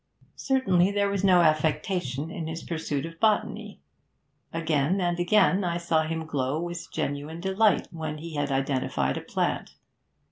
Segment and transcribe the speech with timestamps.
[0.37, 3.79] Certainly there was no affectation in his pursuit of botany;
[4.51, 9.21] again and again I saw him glow with genuine delight when he had identified a
[9.21, 9.75] plant.